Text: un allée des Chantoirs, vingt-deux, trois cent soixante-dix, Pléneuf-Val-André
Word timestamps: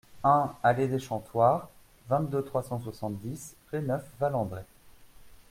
un 0.23 0.51
allée 0.63 0.87
des 0.87 0.97
Chantoirs, 0.97 1.69
vingt-deux, 2.09 2.41
trois 2.43 2.63
cent 2.63 2.79
soixante-dix, 2.79 3.55
Pléneuf-Val-André 3.67 4.63